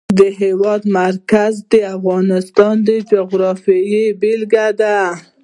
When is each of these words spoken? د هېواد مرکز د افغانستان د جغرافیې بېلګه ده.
د 0.19 0.21
هېواد 0.41 0.81
مرکز 0.99 1.53
د 1.71 1.73
افغانستان 1.95 2.75
د 2.87 2.89
جغرافیې 3.11 4.05
بېلګه 4.21 4.67
ده. 4.79 4.97